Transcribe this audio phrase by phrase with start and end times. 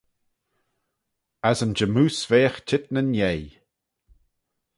[1.49, 3.51] As yn jymmoose veagh çheet nyn yeih.